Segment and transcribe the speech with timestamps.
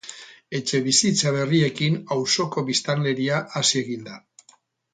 [0.59, 4.21] Etxebizitza berriekin, auzoko biztanleria hazi egin da.